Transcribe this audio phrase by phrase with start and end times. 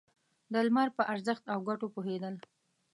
[0.51, 2.35] د لمر په ارزښت او گټو پوهېدل.